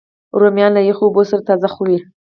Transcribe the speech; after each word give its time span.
رومیان 0.39 0.71
له 0.75 0.81
یخو 0.89 1.03
اوبو 1.07 1.21
سره 1.29 1.43
تازه 1.49 1.67
خوري 1.73 1.97